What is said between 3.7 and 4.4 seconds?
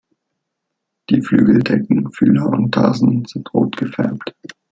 gefärbt.